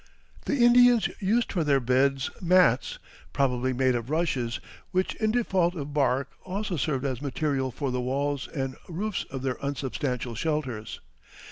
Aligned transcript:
The 0.45 0.57
Indians 0.57 1.09
used 1.19 1.51
for 1.51 1.63
their 1.63 1.79
beds 1.79 2.31
mats, 2.41 2.97
probably 3.33 3.71
made 3.71 3.93
of 3.93 4.09
rushes, 4.09 4.59
which 4.89 5.13
in 5.17 5.29
default 5.29 5.75
of 5.75 5.93
bark 5.93 6.31
also 6.43 6.75
served 6.75 7.05
as 7.05 7.21
material 7.21 7.69
for 7.69 7.91
the 7.91 8.01
walls 8.01 8.47
and 8.47 8.75
roofs 8.89 9.25
of 9.29 9.43
their 9.43 9.59
unsubstantial 9.63 10.33
shelters. 10.33 11.01